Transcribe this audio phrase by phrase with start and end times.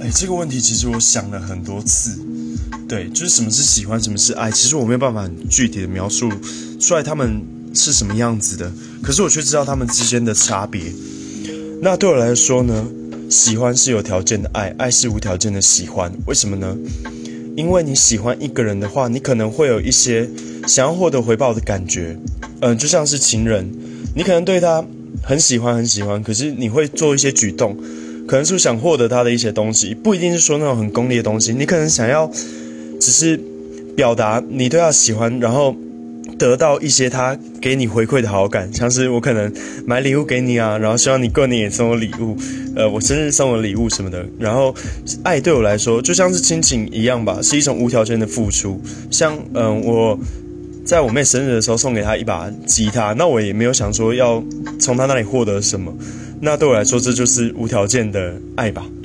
[0.00, 2.18] 哎，这个问题其实我想了很多次。
[2.88, 6.30] 对，就是什么是喜欢，什么是爱，其实我没有办法具体的描述
[6.78, 7.42] 出来他们
[7.74, 8.70] 是什么样子的。
[9.02, 10.82] 可是我却知道他们之间的差别。
[11.82, 12.86] 那对我来说呢，
[13.28, 16.12] 喜欢是有条件的爱，爱是无条件的喜欢。
[16.26, 16.76] 为什么呢？
[17.56, 20.28] 因为你喜欢一个人的话，你可能会有一些
[20.66, 22.16] 想要获得回报的感觉。
[22.60, 23.68] 嗯，就像是情人，
[24.14, 24.84] 你可能对他
[25.22, 27.76] 很喜欢很喜欢，可是你会做一些举动，
[28.26, 32.30] 可能是想获得他的一些东西，不一定是说那种很功利的东西，你可能想要。
[32.98, 33.38] 只是
[33.94, 35.76] 表达你对他喜欢，然后
[36.38, 39.52] 得到一些他给你回馈的好感，像是我可能
[39.84, 42.34] 买礼物给你啊，然后希望你过年也送我礼物，
[42.74, 44.24] 呃，我生日送我礼物什么的。
[44.38, 44.74] 然后
[45.22, 48.80] 爱对我来说就像是亲情一样吧，是一种无条件的付出。
[49.10, 50.18] 像嗯，我
[50.82, 54.42] 在我妹生日的时候送给她一把吉他，那我也没有想说要
[54.80, 55.94] 从她那里获得什么，
[56.40, 58.86] 那对我来说这就是无条件的爱吧。